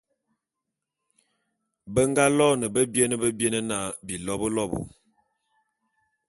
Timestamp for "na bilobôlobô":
3.69-4.79